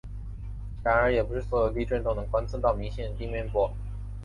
[0.83, 3.71] 然而也不是所有地震都能观测到明显的表面波。